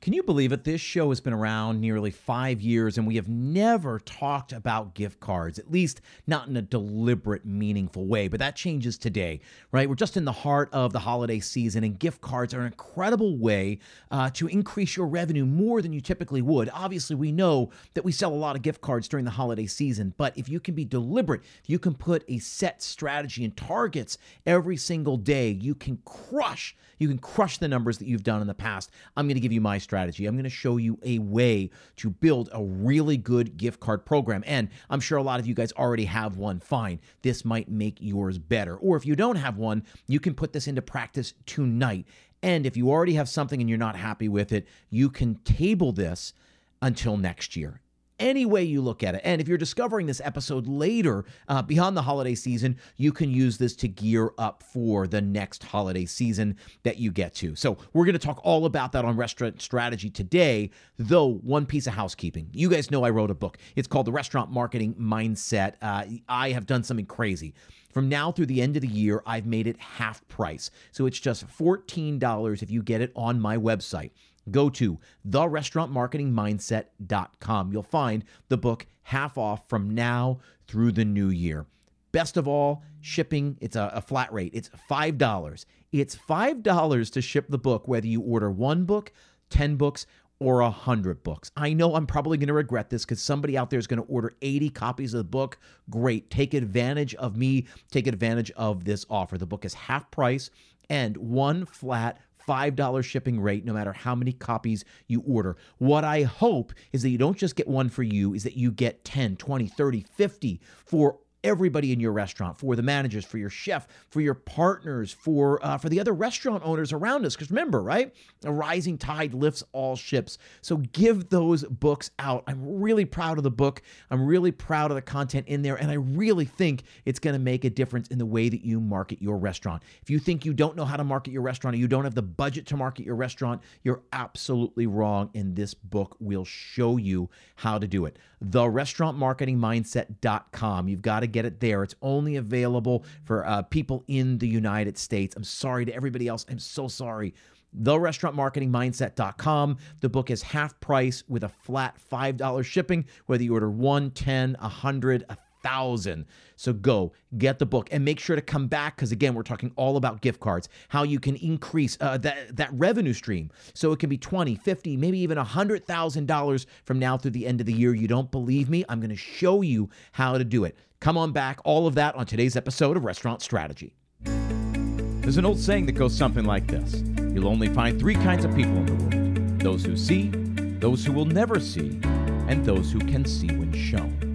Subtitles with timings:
[0.00, 0.64] Can you believe it?
[0.64, 5.20] This show has been around nearly five years, and we have never talked about gift
[5.20, 8.26] cards, at least not in a deliberate, meaningful way.
[8.26, 9.42] But that changes today,
[9.72, 9.86] right?
[9.86, 13.36] We're just in the heart of the holiday season, and gift cards are an incredible
[13.36, 13.78] way
[14.10, 16.70] uh, to increase your revenue more than you typically would.
[16.72, 20.14] Obviously, we know that we sell a lot of gift cards during the holiday season,
[20.16, 24.16] but if you can be deliberate, if you can put a set strategy and targets
[24.46, 26.74] every single day, you can crush.
[26.98, 28.90] You can crush the numbers that you've done in the past.
[29.16, 29.90] I'm going to give you my strategy.
[30.08, 34.42] I'm going to show you a way to build a really good gift card program.
[34.46, 36.60] And I'm sure a lot of you guys already have one.
[36.60, 37.00] Fine.
[37.22, 38.76] This might make yours better.
[38.76, 42.06] Or if you don't have one, you can put this into practice tonight.
[42.42, 45.92] And if you already have something and you're not happy with it, you can table
[45.92, 46.32] this
[46.80, 47.80] until next year
[48.20, 49.22] any way you look at it.
[49.24, 53.58] And if you're discovering this episode later, uh, beyond the holiday season, you can use
[53.58, 57.56] this to gear up for the next holiday season that you get to.
[57.56, 61.86] So, we're going to talk all about that on restaurant strategy today, though, one piece
[61.86, 62.48] of housekeeping.
[62.52, 63.58] You guys know I wrote a book.
[63.74, 65.74] It's called The Restaurant Marketing Mindset.
[65.80, 67.54] Uh, I have done something crazy.
[67.90, 70.70] From now through the end of the year, I've made it half price.
[70.92, 74.12] So it's just $14 if you get it on my website
[74.52, 74.98] go to
[75.28, 77.72] therestaurantmarketingmindset.com.
[77.72, 81.66] You'll find the book half off from now through the new year.
[82.12, 84.50] Best of all, shipping, it's a, a flat rate.
[84.54, 85.64] It's $5.
[85.92, 89.12] It's $5 to ship the book, whether you order one book,
[89.50, 90.06] 10 books,
[90.40, 91.52] or 100 books.
[91.56, 94.08] I know I'm probably going to regret this because somebody out there is going to
[94.08, 95.58] order 80 copies of the book.
[95.90, 96.30] Great.
[96.30, 97.66] Take advantage of me.
[97.90, 99.36] Take advantage of this offer.
[99.36, 100.50] The book is half price
[100.88, 102.18] and one flat
[102.50, 105.56] $5 shipping rate no matter how many copies you order.
[105.78, 108.72] What I hope is that you don't just get one for you, is that you
[108.72, 113.50] get 10, 20, 30, 50 for everybody in your restaurant, for the managers, for your
[113.50, 117.34] chef, for your partners, for uh, for the other restaurant owners around us.
[117.34, 120.38] Because remember, right, a rising tide lifts all ships.
[120.62, 122.44] So give those books out.
[122.46, 123.82] I'm really proud of the book.
[124.10, 127.40] I'm really proud of the content in there, and I really think it's going to
[127.40, 129.82] make a difference in the way that you market your restaurant.
[130.02, 132.14] If you think you don't know how to market your restaurant, or you don't have
[132.14, 135.30] the budget to market your restaurant, you're absolutely wrong.
[135.34, 138.18] And this book will show you how to do it.
[138.40, 140.88] The restaurantmarketingmindset.com.
[140.88, 141.82] You've got to get it there.
[141.82, 145.36] It's only available for uh, people in the United States.
[145.36, 146.44] I'm sorry to everybody else.
[146.48, 147.34] I'm so sorry.
[147.78, 149.78] TheRestaurantMarketingMindset.com.
[150.00, 154.56] The book is half price with a flat $5 shipping, whether you order one, 10,
[154.58, 155.24] 100,
[155.62, 156.26] 1,000.
[156.56, 159.72] So go get the book and make sure to come back because again, we're talking
[159.76, 163.50] all about gift cards, how you can increase uh, that that revenue stream.
[163.74, 167.60] So it can be 20, 50, maybe even a $100,000 from now through the end
[167.60, 167.94] of the year.
[167.94, 168.84] You don't believe me?
[168.88, 170.76] I'm going to show you how to do it.
[171.00, 171.60] Come on back.
[171.64, 173.94] All of that on today's episode of Restaurant Strategy.
[174.24, 178.54] There's an old saying that goes something like this You'll only find three kinds of
[178.54, 180.30] people in the world those who see,
[180.78, 182.00] those who will never see,
[182.48, 184.29] and those who can see when shown.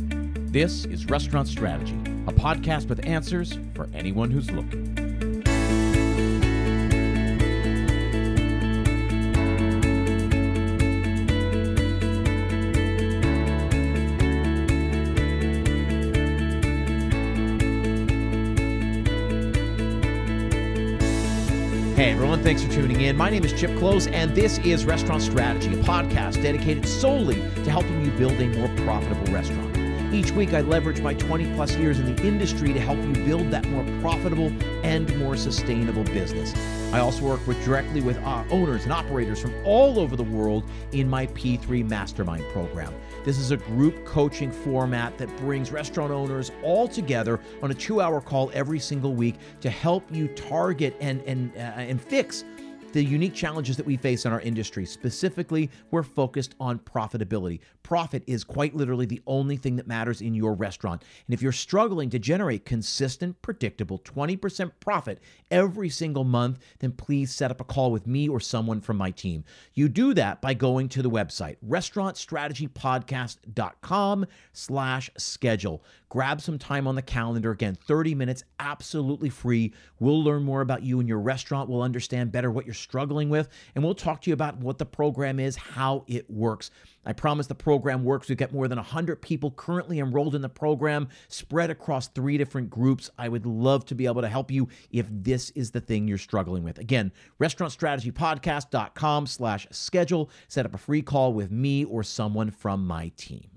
[0.55, 4.85] This is Restaurant Strategy, a podcast with answers for anyone who's looking.
[21.97, 23.17] Hey everyone, thanks for tuning in.
[23.17, 27.69] My name is Chip Klose, and this is Restaurant Strategy, a podcast dedicated solely to
[27.69, 29.74] helping you build a more profitable restaurant.
[30.15, 33.51] Each week, I leverage my 20 plus years in the industry to help you build
[33.51, 34.47] that more profitable
[34.81, 36.53] and more sustainable business.
[36.93, 40.63] I also work with directly with uh, owners and operators from all over the world
[40.93, 42.93] in my P3 Mastermind program.
[43.25, 48.21] This is a group coaching format that brings restaurant owners all together on a two-hour
[48.21, 52.45] call every single week to help you target and and uh, and fix
[52.95, 54.85] the unique challenges that we face in our industry.
[54.85, 57.59] Specifically, we're focused on profitability.
[57.83, 61.03] Profit is quite literally the only thing that matters in your restaurant.
[61.27, 65.19] And if you're struggling to generate consistent, predictable 20% profit
[65.51, 69.11] every single month, then please set up a call with me or someone from my
[69.11, 69.43] team.
[69.73, 75.83] You do that by going to the website, restaurantstrategypodcast.com slash schedule.
[76.07, 77.51] Grab some time on the calendar.
[77.51, 79.73] Again, 30 minutes, absolutely free.
[79.99, 81.69] We'll learn more about you and your restaurant.
[81.69, 84.85] We'll understand better what you're struggling with, and we'll talk to you about what the
[84.85, 86.71] program is, how it works.
[87.05, 88.29] I promise the program works.
[88.29, 92.69] We've got more than 100 people currently enrolled in the program, spread across three different
[92.69, 93.09] groups.
[93.17, 96.17] I would love to be able to help you if this is the thing you're
[96.17, 96.77] struggling with.
[96.77, 97.11] Again,
[97.41, 100.29] restaurantstrategypodcast.com slash schedule.
[100.47, 103.49] Set up a free call with me or someone from my team.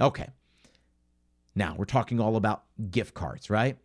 [0.00, 0.28] Okay.
[1.54, 3.76] Now, we're talking all about gift cards, right?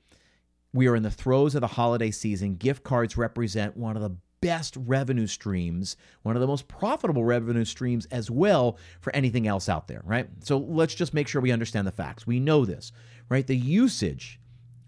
[0.74, 2.56] We are in the throes of the holiday season.
[2.56, 7.66] Gift cards represent one of the best revenue streams, one of the most profitable revenue
[7.66, 10.28] streams as well for anything else out there, right?
[10.44, 12.28] So let's just make sure we understand the facts.
[12.28, 12.92] We know this,
[13.30, 13.46] right?
[13.46, 14.40] The usage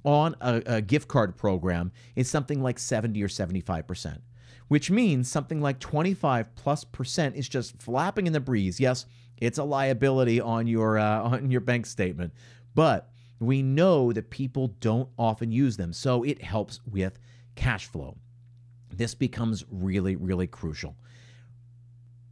[0.04, 4.20] on a, a gift card program is something like 70 or 75%,
[4.68, 8.80] which means something like 25 plus percent is just flapping in the breeze.
[8.80, 9.06] Yes,
[9.38, 12.34] it's a liability on your uh, on your bank statement,
[12.76, 17.18] but we know that people don't often use them, so it helps with
[17.56, 18.18] cash flow.
[19.00, 20.98] This becomes really, really crucial.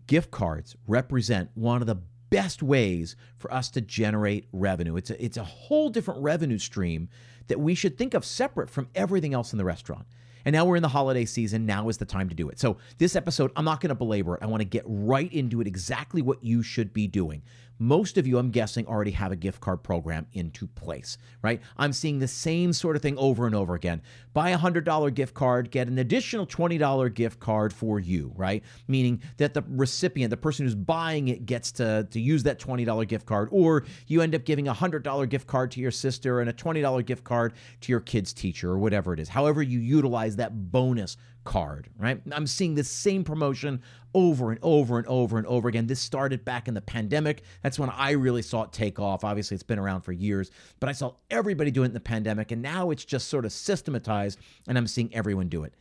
[0.06, 4.98] Gift cards represent one of the best ways for us to generate revenue.
[4.98, 7.08] It's a, it's a whole different revenue stream
[7.48, 10.08] that we should think of separate from everything else in the restaurant.
[10.48, 11.66] And now we're in the holiday season.
[11.66, 12.58] Now is the time to do it.
[12.58, 14.42] So, this episode, I'm not going to belabor it.
[14.42, 17.42] I want to get right into it exactly what you should be doing.
[17.80, 21.62] Most of you, I'm guessing, already have a gift card program into place, right?
[21.78, 24.02] I'm seeing the same sort of thing over and over again.
[24.34, 28.64] Buy a $100 gift card, get an additional $20 gift card for you, right?
[28.88, 33.08] Meaning that the recipient, the person who's buying it, gets to, to use that $20
[33.08, 36.50] gift card, or you end up giving a $100 gift card to your sister and
[36.50, 39.30] a $20 gift card to your kid's teacher, or whatever it is.
[39.30, 42.22] However, you utilize that bonus card, right?
[42.32, 43.82] I'm seeing this same promotion
[44.14, 45.88] over and over and over and over again.
[45.88, 47.44] This started back in the pandemic.
[47.64, 49.24] That's when I really saw it take off.
[49.24, 52.52] Obviously, it's been around for years, but I saw everybody do it in the pandemic,
[52.52, 55.74] and now it's just sort of systematized, and I'm seeing everyone do it.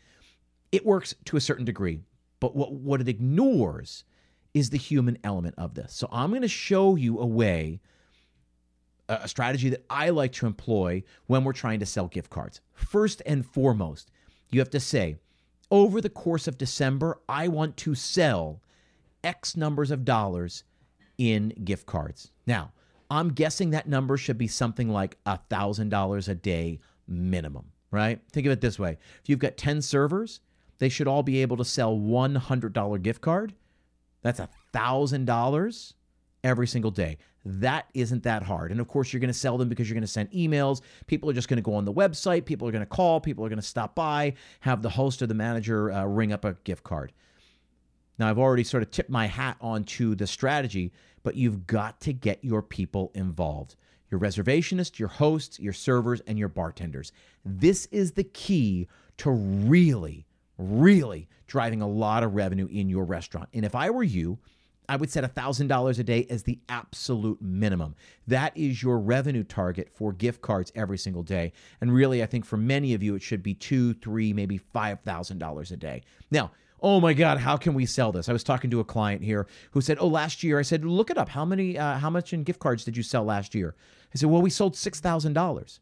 [0.73, 2.01] It works to a certain degree,
[2.41, 4.05] but what, what it ignores
[4.55, 5.93] is the human element of this.
[5.93, 7.81] So I'm going to show you a way
[9.09, 12.61] a strategy that I like to employ when we're trying to sell gift cards.
[12.75, 14.11] First and foremost,
[14.51, 15.17] you have to say,
[15.71, 18.61] over the course of December, I want to sell
[19.25, 20.65] X numbers of dollars
[21.19, 22.31] in gift cards.
[22.47, 22.73] Now,
[23.11, 28.21] I'm guessing that number should be something like $1,000 a day minimum, right?
[28.33, 30.41] Think of it this way if you've got 10 servers,
[30.79, 33.55] they should all be able to sell $100 gift card.
[34.23, 35.93] That's $1,000
[36.43, 37.19] every single day.
[37.49, 38.73] That isn't that hard.
[38.73, 40.81] And of course, you're going to sell them because you're going to send emails.
[41.07, 42.45] People are just going to go on the website.
[42.45, 43.21] People are going to call.
[43.21, 46.45] People are going to stop by, have the host or the manager uh, ring up
[46.45, 47.13] a gift card.
[48.19, 52.13] Now, I've already sort of tipped my hat onto the strategy, but you've got to
[52.13, 53.77] get your people involved
[54.09, 57.11] your reservationists, your hosts, your servers, and your bartenders.
[57.45, 58.87] This is the key
[59.19, 60.27] to really,
[60.59, 63.49] really driving a lot of revenue in your restaurant.
[63.53, 64.39] And if I were you,
[64.89, 67.95] I would set $1,000 a day as the absolute minimum.
[68.27, 71.53] That is your revenue target for gift cards every single day.
[71.81, 75.71] And really, I think for many of you, it should be two, three, maybe $5,000
[75.71, 76.03] a day.
[76.31, 78.29] Now, oh my God, how can we sell this?
[78.29, 81.11] I was talking to a client here who said, oh, last year, I said, look
[81.11, 81.29] it up.
[81.29, 83.75] How many, uh, how much in gift cards did you sell last year?
[84.15, 85.79] I said, well, we sold $6,000.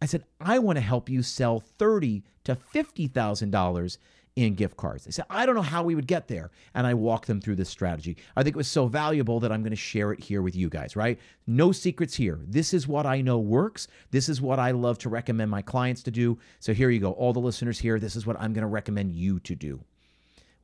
[0.00, 3.98] I said, I want to help you sell thirty to $50,000
[4.36, 5.04] in gift cards.
[5.04, 6.50] They said, I don't know how we would get there.
[6.74, 8.18] And I walked them through this strategy.
[8.36, 10.68] I think it was so valuable that I'm going to share it here with you
[10.68, 11.18] guys, right?
[11.46, 12.40] No secrets here.
[12.46, 13.88] This is what I know works.
[14.10, 16.38] This is what I love to recommend my clients to do.
[16.60, 17.12] So here you go.
[17.12, 19.82] All the listeners here, this is what I'm going to recommend you to do.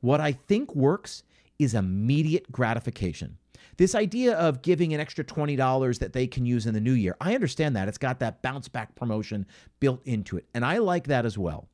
[0.01, 1.23] What I think works
[1.57, 3.37] is immediate gratification.
[3.77, 7.15] This idea of giving an extra $20 that they can use in the new year,
[7.19, 7.87] I understand that.
[7.87, 9.47] It's got that bounce back promotion
[9.79, 10.45] built into it.
[10.53, 11.69] And I like that as well.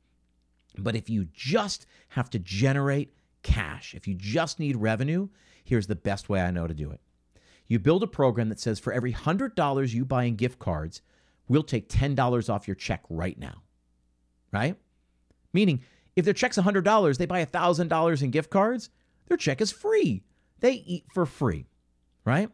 [0.78, 5.28] But if you just have to generate cash, if you just need revenue,
[5.64, 7.00] here's the best way I know to do it.
[7.66, 11.02] You build a program that says for every $100 you buy in gift cards,
[11.48, 13.62] we'll take $10 off your check right now.
[14.52, 14.76] Right?
[15.52, 15.82] Meaning,
[16.16, 18.90] if their check's $100, they buy $1,000 in gift cards,
[19.26, 20.24] their check is free.
[20.58, 21.66] They eat for free.
[22.24, 22.50] Right?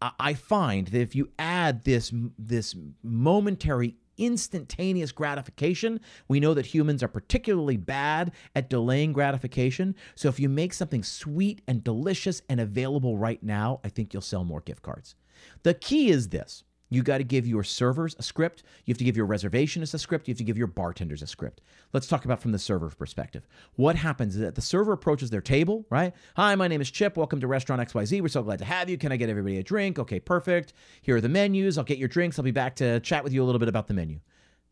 [0.00, 6.00] I find that if you add this, this momentary instantaneous gratification.
[6.28, 9.94] We know that humans are particularly bad at delaying gratification.
[10.14, 14.22] So if you make something sweet and delicious and available right now, I think you'll
[14.22, 15.14] sell more gift cards.
[15.62, 18.62] The key is this you got to give your servers a script.
[18.84, 20.28] You have to give your reservationists a script.
[20.28, 21.60] You have to give your bartenders a script.
[21.92, 23.46] Let's talk about from the server perspective.
[23.74, 26.14] What happens is that the server approaches their table, right?
[26.36, 27.16] Hi, my name is Chip.
[27.16, 28.20] Welcome to Restaurant XYZ.
[28.20, 28.98] We're so glad to have you.
[28.98, 29.98] Can I get everybody a drink?
[29.98, 30.74] Okay, perfect.
[31.02, 31.76] Here are the menus.
[31.76, 32.38] I'll get your drinks.
[32.38, 34.20] I'll be back to chat with you a little bit about the menu.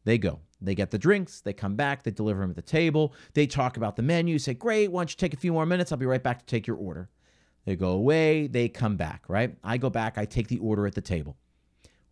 [0.04, 0.40] They go.
[0.61, 1.40] They get the drinks.
[1.40, 2.04] They come back.
[2.04, 3.14] They deliver them at the table.
[3.33, 4.38] They talk about the menu.
[4.38, 4.92] Say, great.
[4.92, 5.90] Why don't you take a few more minutes?
[5.90, 7.09] I'll be right back to take your order.
[7.64, 8.47] They go away.
[8.47, 9.56] They come back, right?
[9.64, 10.16] I go back.
[10.16, 11.37] I take the order at the table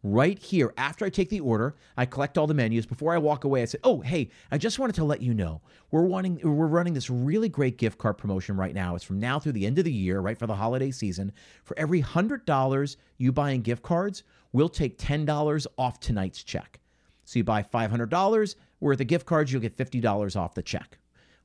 [0.02, 1.76] right here after I take the order.
[1.96, 2.86] I collect all the menus.
[2.86, 5.60] Before I walk away, I say, "Oh, hey, I just wanted to let you know
[5.90, 8.94] we're wanting we're running this really great gift card promotion right now.
[8.94, 11.32] It's from now through the end of the year, right for the holiday season.
[11.64, 16.42] For every hundred dollars you buy in gift cards, we'll take ten dollars off tonight's
[16.42, 16.80] check.
[17.24, 20.54] So you buy five hundred dollars worth of gift cards, you'll get fifty dollars off
[20.54, 20.98] the check."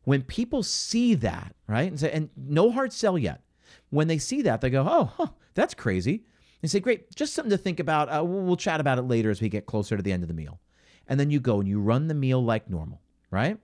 [0.03, 3.41] When people see that, right, and say, and no hard sell yet.
[3.89, 6.23] When they see that, they go, "Oh, huh, that's crazy."
[6.61, 8.09] They say, "Great, just something to think about.
[8.09, 10.27] Uh, we'll, we'll chat about it later as we get closer to the end of
[10.27, 10.59] the meal."
[11.07, 13.57] And then you go and you run the meal like normal, right?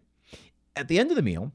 [0.76, 1.52] At the end of the meal,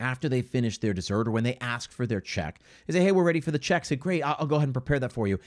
[0.00, 3.12] after they finish their dessert or when they ask for their check, they say, "Hey,
[3.12, 5.26] we're ready for the check." Say, "Great, I'll, I'll go ahead and prepare that for
[5.26, 5.38] you."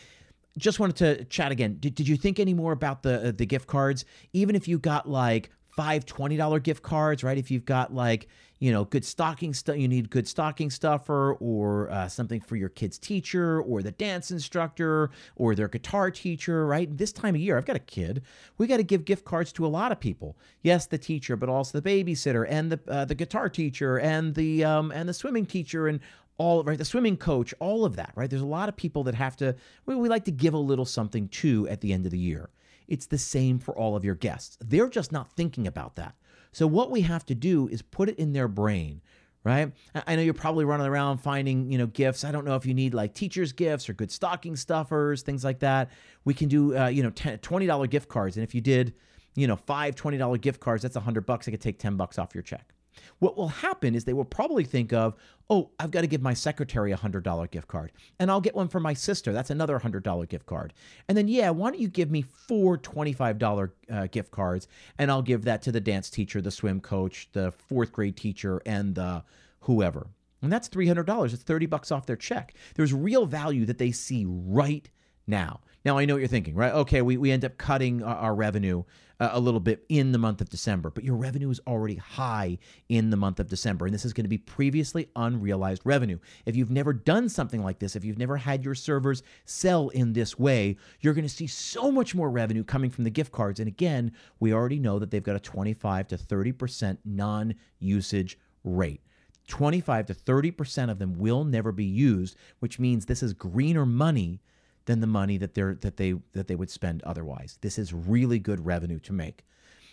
[0.57, 1.77] Just wanted to chat again.
[1.79, 4.05] Did, did you think any more about the uh, the gift cards?
[4.33, 7.37] Even if you got like five $20 gift cards, right?
[7.37, 8.27] If you've got like,
[8.63, 12.70] you know, good stocking stuff, you need good stocking stuffer or uh, something for your
[12.70, 16.98] kid's teacher or the dance instructor or their guitar teacher, right?
[16.98, 18.22] This time of year, I've got a kid.
[18.58, 20.38] We got to give gift cards to a lot of people.
[20.62, 24.63] Yes, the teacher, but also the babysitter and the uh, the guitar teacher and the
[24.63, 26.00] um, and the swimming teacher and
[26.38, 29.13] all right the swimming coach all of that right there's a lot of people that
[29.13, 29.55] have to
[29.86, 32.50] we, we like to give a little something to at the end of the year
[32.88, 34.58] it's the same for all of your guests.
[34.62, 36.15] They're just not thinking about that.
[36.53, 39.01] So, what we have to do is put it in their brain,
[39.43, 39.72] right?
[40.07, 42.24] I know you're probably running around finding, you know, gifts.
[42.24, 45.60] I don't know if you need like teachers' gifts or good stocking stuffers, things like
[45.60, 45.89] that.
[46.24, 48.38] We can do, uh, you know, $20 gift cards.
[48.38, 48.93] And if you did,
[49.36, 51.48] you know, five $20 gift cards, that's a 100 bucks.
[51.48, 52.73] I could take 10 bucks off your check.
[53.19, 55.15] What will happen is they will probably think of,
[55.50, 58.67] oh, I've got to give my secretary a $100 gift card, and I'll get one
[58.67, 59.33] for my sister.
[59.33, 60.73] That's another $100 gift card.
[61.07, 65.21] And then, yeah, why don't you give me four $25 uh, gift cards, and I'll
[65.21, 69.23] give that to the dance teacher, the swim coach, the fourth grade teacher, and the
[69.62, 70.07] whoever.
[70.41, 71.33] And that's $300.
[71.33, 72.53] It's 30 bucks off their check.
[72.75, 74.89] There's real value that they see right
[75.27, 75.62] now.
[75.86, 76.74] Now, I know what you're thinking, right?
[76.74, 78.84] Okay, we, we end up cutting our, our revenue
[79.20, 82.58] uh, a little bit in the month of December, but your revenue is already high
[82.89, 83.86] in the month of December.
[83.86, 86.20] And this is going to be previously unrealized revenue.
[86.46, 90.13] If you've never done something like this, if you've never had your servers sell in
[90.13, 93.60] this way, you're going to see so much more revenue coming from the gift cards.
[93.60, 99.01] And again, we already know that they've got a 25 to 30% non usage rate.
[99.48, 104.39] 25 to 30% of them will never be used, which means this is greener money
[104.85, 107.57] than the money that they're that they that they would spend otherwise.
[107.61, 109.45] This is really good revenue to make.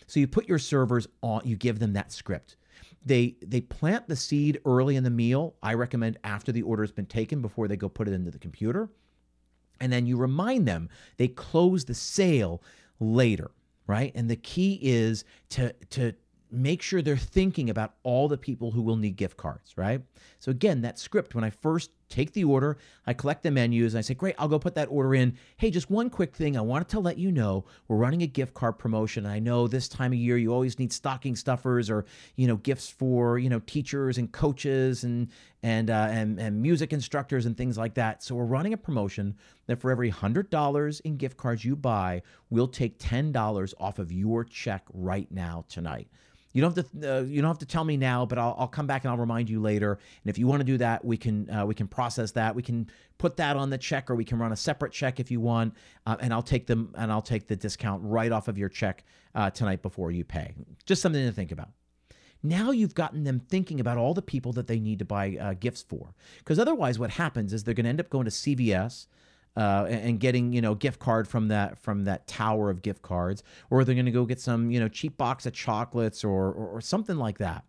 [0.06, 2.56] So you put your servers on, you give them that script.
[3.04, 5.54] They they plant the seed early in the meal.
[5.62, 8.38] I recommend after the order has been taken before they go put it into the
[8.38, 8.88] computer.
[9.80, 12.62] And then you remind them they close the sale
[12.99, 13.50] later,
[13.87, 14.12] right?
[14.14, 16.14] And the key is to to
[16.50, 20.02] make sure they're thinking about all the people who will need gift cards, right?
[20.40, 22.76] So again, that script, when I first take the order,
[23.07, 25.38] I collect the menus, and I say, great, I'll go put that order in.
[25.57, 26.57] Hey, just one quick thing.
[26.57, 29.25] I wanted to let you know we're running a gift card promotion.
[29.25, 32.05] I know this time of year you always need stocking stuffers or,
[32.37, 35.29] you know, gifts for, you know, teachers and coaches and
[35.62, 38.23] and uh, and, and music instructors and things like that.
[38.23, 39.37] So we're running a promotion
[39.67, 44.45] that for every $100 in gift cards you buy, we'll take $10 off of your
[44.45, 46.09] check right now tonight.
[46.52, 47.19] You don't have to.
[47.19, 49.19] Uh, you don't have to tell me now, but I'll, I'll come back and I'll
[49.19, 49.92] remind you later.
[49.92, 52.54] And if you want to do that, we can uh, we can process that.
[52.54, 55.30] We can put that on the check, or we can run a separate check if
[55.30, 55.75] you want.
[56.07, 59.04] Uh, and I'll take them and I'll take the discount right off of your check
[59.35, 60.54] uh, tonight before you pay.
[60.87, 61.71] Just something to think about.
[62.42, 65.54] Now you've gotten them thinking about all the people that they need to buy uh,
[65.54, 66.14] gifts for.
[66.38, 69.07] Because otherwise, what happens is they're going to end up going to CVS
[69.57, 73.42] uh, and getting you know gift card from that from that tower of gift cards,
[73.69, 76.69] or they're going to go get some you know cheap box of chocolates or, or,
[76.69, 77.64] or something like that.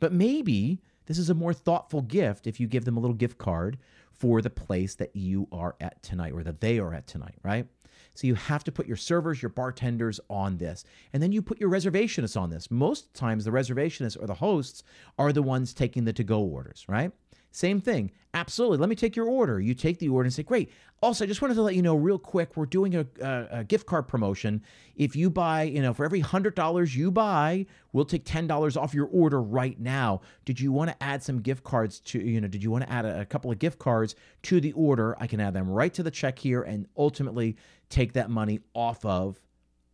[0.00, 3.38] But maybe this is a more thoughtful gift if you give them a little gift
[3.38, 3.78] card
[4.12, 7.66] for the place that you are at tonight or that they are at tonight, right?
[8.14, 10.84] So you have to put your servers, your bartenders on this.
[11.12, 12.68] And then you put your reservationists on this.
[12.68, 14.82] Most times the reservationists or the hosts
[15.18, 17.12] are the ones taking the to go orders, right?
[17.58, 18.12] Same thing.
[18.34, 18.78] Absolutely.
[18.78, 19.58] Let me take your order.
[19.58, 20.70] You take the order and say, Great.
[21.02, 23.64] Also, I just wanted to let you know real quick we're doing a, a, a
[23.64, 24.62] gift card promotion.
[24.94, 29.08] If you buy, you know, for every $100 you buy, we'll take $10 off your
[29.08, 30.20] order right now.
[30.44, 32.92] Did you want to add some gift cards to, you know, did you want to
[32.92, 35.16] add a, a couple of gift cards to the order?
[35.18, 37.56] I can add them right to the check here and ultimately
[37.88, 39.40] take that money off of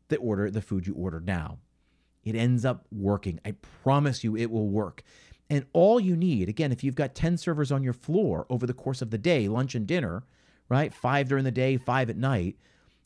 [0.09, 1.57] the order, the food you ordered now.
[2.25, 3.41] It ends up working.
[3.45, 3.53] I
[3.83, 5.03] promise you it will work.
[5.51, 8.73] And all you need, again, if you've got 10 servers on your floor over the
[8.73, 10.25] course of the day, lunch and dinner,
[10.69, 10.93] right?
[10.93, 12.57] Five during the day, five at night,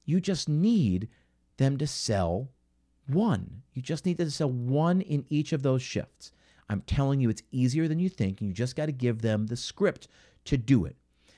[0.05, 1.09] you just need
[1.57, 2.49] them to sell
[3.09, 3.63] one.
[3.75, 6.33] You just need to sell one in each of those shifts.
[6.69, 9.47] I'm telling you, it's easier than you think, and you just got to give them
[9.47, 10.07] the script
[10.45, 10.97] to do it.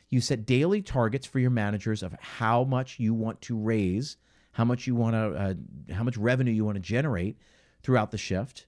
[0.08, 4.16] You set daily targets for your managers of how much you want to raise,
[4.52, 7.38] how much you want to, uh, how much revenue you want to generate
[7.82, 8.66] throughout the shift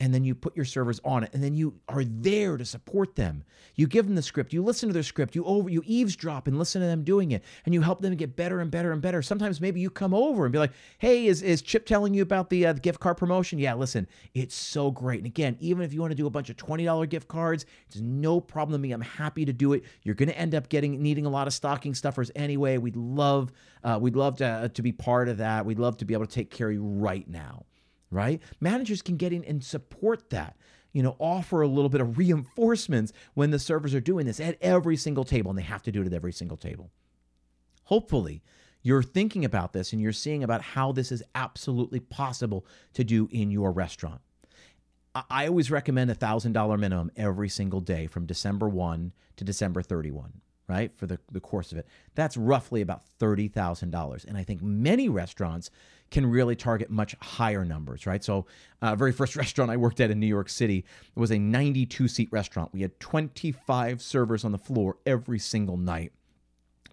[0.00, 3.14] and then you put your servers on it and then you are there to support
[3.14, 3.44] them.
[3.74, 6.58] You give them the script you listen to their script you over you eavesdrop and
[6.58, 9.20] listen to them doing it and you help them get better and better and better.
[9.20, 12.48] Sometimes maybe you come over and be like hey is, is chip telling you about
[12.48, 13.58] the, uh, the gift card promotion?
[13.58, 15.18] Yeah listen it's so great.
[15.18, 18.00] And again even if you want to do a bunch of $20 gift cards it's
[18.00, 18.92] no problem to me.
[18.92, 19.84] I'm happy to do it.
[20.02, 22.78] You're going to end up getting needing a lot of stocking stuffers anyway.
[22.78, 23.52] We'd love
[23.84, 25.64] uh, we'd love to, uh, to be part of that.
[25.64, 27.64] We'd love to be able to take care of you right now
[28.10, 28.40] right?
[28.60, 30.56] Managers can get in and support that.
[30.92, 34.58] You know, offer a little bit of reinforcements when the servers are doing this at
[34.60, 36.90] every single table, and they have to do it at every single table.
[37.84, 38.42] Hopefully,
[38.82, 43.28] you're thinking about this and you're seeing about how this is absolutely possible to do
[43.30, 44.20] in your restaurant.
[45.14, 50.40] I always recommend a $1,000 minimum every single day from December 1 to December 31
[50.70, 51.86] right, for the, the course of it.
[52.14, 54.24] That's roughly about $30,000.
[54.24, 55.70] And I think many restaurants
[56.10, 58.22] can really target much higher numbers, right?
[58.22, 58.46] So,
[58.80, 60.84] uh, very first restaurant I worked at in New York City
[61.16, 62.72] was a 92 seat restaurant.
[62.72, 66.12] We had 25 servers on the floor every single night.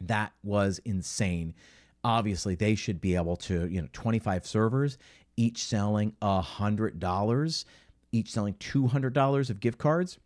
[0.02, 1.54] That was insane.
[2.04, 4.98] Obviously, they should be able to, you know, 25 servers,
[5.36, 7.66] each selling $100,
[8.12, 10.18] each selling $200 of gift cards.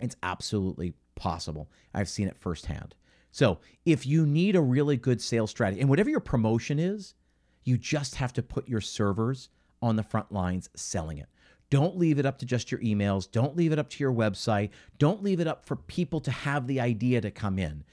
[0.00, 1.70] It's absolutely possible.
[1.94, 2.96] I've seen it firsthand.
[3.30, 7.14] So, if you need a really good sales strategy, and whatever your promotion is,
[7.62, 9.48] you just have to put your servers
[9.80, 11.28] on the front lines selling it.
[11.70, 13.30] Don't leave it up to just your emails.
[13.30, 14.70] Don't leave it up to your website.
[14.98, 17.84] Don't leave it up for people to have the idea to come in.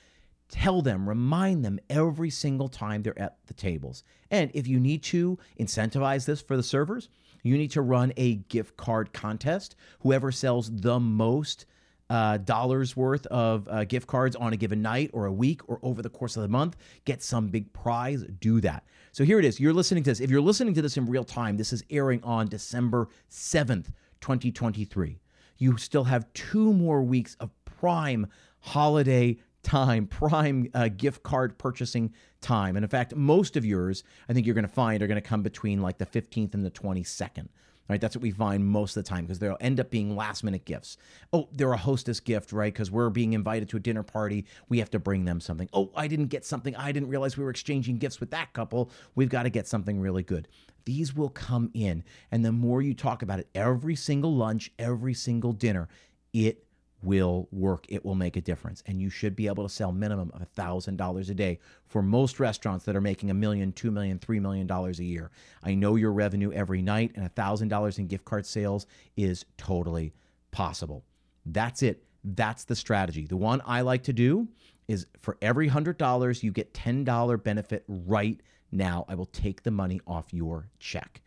[0.50, 4.04] Tell them, remind them every single time they're at the tables.
[4.32, 7.10] And if you need to incentivize this for the servers,
[7.44, 9.76] you need to run a gift card contest.
[10.02, 11.68] Whoever sells the most
[12.10, 15.80] uh, dollars worth of uh, gift cards on a given night or a week or
[15.84, 16.76] over the course of the month,
[17.06, 18.84] get some big prize, do that.
[19.12, 19.60] So here it is.
[19.60, 20.20] You're listening to this.
[20.20, 23.88] If you're listening to this in real time, this is airing on December 7th,
[24.22, 25.20] 2023.
[25.58, 28.28] You still have two more weeks of prime
[28.60, 32.76] holiday time, prime uh, gift card purchasing time.
[32.76, 35.28] And in fact, most of yours, I think you're going to find, are going to
[35.28, 37.50] come between like the 15th and the 22nd
[37.90, 38.00] right?
[38.00, 40.64] That's what we find most of the time because they'll end up being last minute
[40.64, 40.98] gifts.
[41.34, 42.72] Oh, they're a hostess gift, right?
[42.72, 44.46] Because we're being invited to a dinner party.
[44.70, 45.68] We have to bring them something.
[45.74, 46.76] Oh, I didn't get something.
[46.76, 48.92] I didn't realize we were exchanging gifts with that couple.
[49.16, 50.48] We've got to get something really good.
[50.86, 52.04] These will come in.
[52.32, 55.90] And the more you talk about it, every single lunch, every single dinner,
[56.32, 56.64] it
[57.02, 57.86] will work.
[57.90, 58.84] It will make a difference.
[58.86, 62.86] And you should be able to sell minimum of $1,000 a day for most restaurants
[62.86, 65.32] that are making a million, two million, three million dollars a year.
[65.64, 68.86] I know your revenue every night and $1,000 in gift card sales
[69.16, 70.14] is totally
[70.52, 71.06] possible.
[71.46, 72.04] That's it.
[72.24, 73.26] That's the strategy.
[73.26, 74.48] The one I like to do
[74.88, 79.06] is for every $100 you get $10 benefit right now.
[79.08, 81.22] I will take the money off your check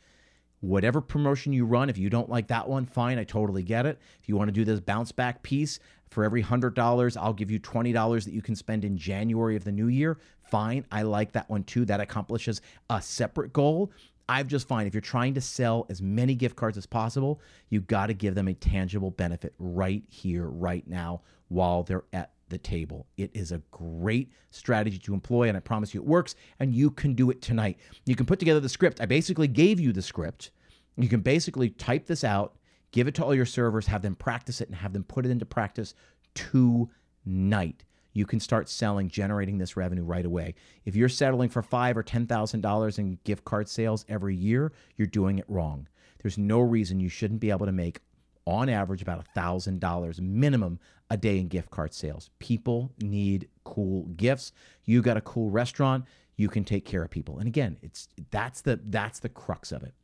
[0.62, 4.01] whatever promotion you run, if you don't like that one, fine, I totally get it.
[4.22, 5.79] If you want to do this bounce back piece,
[6.12, 9.72] for every $100, I'll give you $20 that you can spend in January of the
[9.72, 10.18] new year.
[10.42, 11.85] Fine, I like that one too.
[11.87, 13.90] That accomplishes a separate goal.
[14.29, 17.87] I've just find if you're trying to sell as many gift cards as possible, you've
[17.87, 22.58] got to give them a tangible benefit right here, right now, while they're at the
[22.58, 23.08] table.
[23.16, 26.92] It is a great strategy to employ, and I promise you it works, and you
[26.92, 27.78] can do it tonight.
[28.06, 29.00] You can put together the script.
[29.00, 30.52] I basically gave you the script.
[30.96, 32.54] You can basically type this out,
[32.92, 35.30] give it to all your servers, have them practice it, and have them put it
[35.30, 35.94] into practice
[36.34, 37.84] tonight.
[38.12, 40.54] You can start selling, generating this revenue right away.
[40.84, 44.72] If you're settling for five or ten thousand dollars in gift card sales every year,
[44.96, 45.88] you're doing it wrong.
[46.22, 48.00] There's no reason you shouldn't be able to make
[48.46, 50.78] on average about $1,000 minimum
[51.11, 52.31] a day in gift card sales.
[52.38, 54.52] People need cool gifts.
[54.85, 56.05] You got a cool restaurant,
[56.37, 57.38] you can take care of people.
[57.38, 59.94] And again, it's that's the that's the crux of it.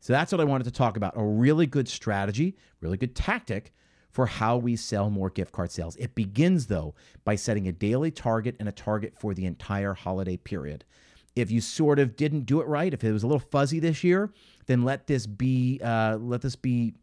[0.00, 1.14] So that's what I wanted to talk about.
[1.16, 3.72] A really good strategy, really good tactic
[4.10, 5.96] for how we sell more gift card sales.
[5.96, 6.94] It begins though
[7.24, 10.84] by setting a daily target and a target for the entire holiday period.
[11.34, 14.02] If you sort of didn't do it right, if it was a little fuzzy this
[14.02, 14.32] year,
[14.66, 16.94] then let this be uh, let this be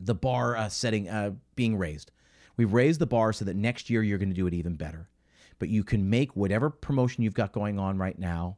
[0.00, 2.10] the bar uh, setting uh, being raised.
[2.56, 5.08] We've raised the bar so that next year you're going to do it even better.
[5.58, 8.56] But you can make whatever promotion you've got going on right now,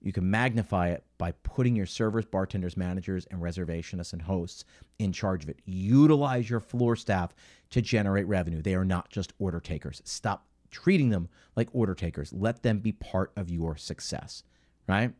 [0.00, 4.64] you can magnify it by putting your servers, bartenders, managers, and reservationists and hosts
[5.00, 5.58] in charge of it.
[5.64, 7.34] Utilize your floor staff
[7.70, 8.62] to generate revenue.
[8.62, 10.00] They are not just order takers.
[10.04, 12.32] Stop treating them like order takers.
[12.32, 14.44] Let them be part of your success,
[14.88, 15.12] right?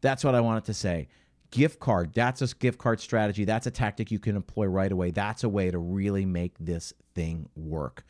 [0.00, 1.08] That's what I wanted to say
[1.50, 5.10] gift card that's a gift card strategy that's a tactic you can employ right away
[5.10, 8.04] that's a way to really make this thing work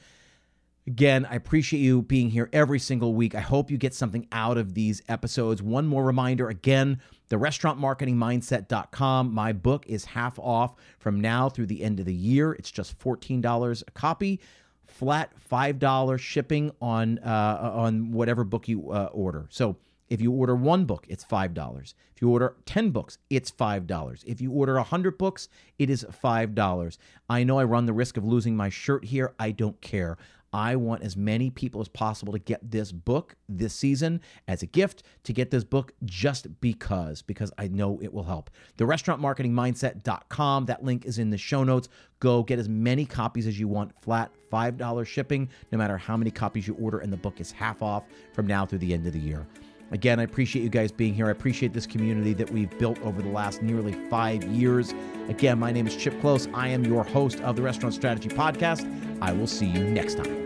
[0.89, 3.35] Again, I appreciate you being here every single week.
[3.35, 5.61] I hope you get something out of these episodes.
[5.61, 9.35] One more reminder again, The restaurantmarketingmindset.com.
[9.35, 12.53] My book is half off from now through the end of the year.
[12.53, 14.41] It's just $14 a copy
[14.87, 19.47] flat five dollar shipping on uh, on whatever book you uh, order.
[19.51, 19.77] So
[20.09, 21.95] if you order one book, it's five dollars.
[22.15, 24.25] If you order ten books, it's five dollars.
[24.27, 26.99] If you order a hundred books, it is five dollars.
[27.29, 29.35] I know I run the risk of losing my shirt here.
[29.39, 30.17] I don't care.
[30.53, 34.67] I want as many people as possible to get this book this season as a
[34.67, 38.49] gift, to get this book just because, because I know it will help.
[38.79, 41.91] The restaurantmarketingmindset.com, that link is in the show notes.
[42.21, 46.31] Go get as many copies as you want, flat $5 shipping, no matter how many
[46.31, 49.13] copies you order, and the book is half off from now through the end of
[49.13, 49.47] the year.
[49.91, 51.29] Again, I appreciate you guys being here.
[51.29, 54.95] I appreciate this community that we've built over the last nearly five years.
[55.29, 56.53] Again, my name is Chip Klose.
[56.55, 58.85] I am your host of the Restaurant Strategy Podcast.
[59.21, 60.46] I will see you next time.